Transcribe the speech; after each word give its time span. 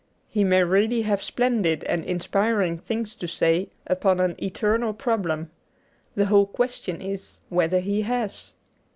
He 0.27 0.43
may 0.43 0.63
really 0.63 1.03
have 1.03 1.21
splendid 1.21 1.83
and 1.83 2.03
inspiring 2.03 2.79
things 2.79 3.15
to 3.17 3.27
say 3.27 3.69
upon 3.85 4.19
an 4.19 4.35
eternal 4.43 4.95
problem. 4.95 5.51
The 6.15 6.25
whole 6.25 6.47
question 6.47 6.99
is 6.99 7.39
whether 7.51 7.79
he 7.79 8.01
has. 8.01 8.53